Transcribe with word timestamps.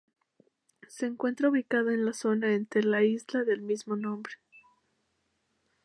Se 0.87 1.05
encuentra 1.05 1.49
ubicada 1.51 1.93
en 1.93 2.05
la 2.05 2.13
zona 2.13 2.49
este 2.55 2.79
de 2.79 2.85
la 2.85 3.03
isla 3.03 3.43
del 3.43 3.61
mismo 3.61 3.95
nombre. 3.95 4.33